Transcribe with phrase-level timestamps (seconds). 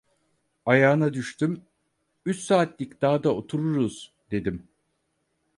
[0.65, 1.61] Ayağına düştüm:
[2.25, 4.67] "Üç saatlik dağda otururuz" dedim.